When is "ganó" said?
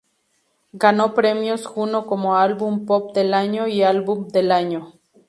0.73-1.13